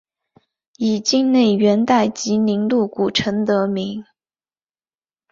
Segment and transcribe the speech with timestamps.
[0.77, 4.03] 以境内元代集宁路古城得名。